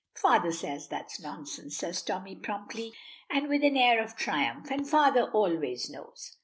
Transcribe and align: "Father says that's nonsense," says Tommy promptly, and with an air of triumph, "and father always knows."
"Father 0.15 0.51
says 0.51 0.87
that's 0.87 1.21
nonsense," 1.21 1.77
says 1.77 2.01
Tommy 2.01 2.35
promptly, 2.35 2.91
and 3.29 3.47
with 3.47 3.63
an 3.63 3.77
air 3.77 4.03
of 4.03 4.15
triumph, 4.15 4.71
"and 4.71 4.89
father 4.89 5.29
always 5.29 5.91
knows." 5.91 6.37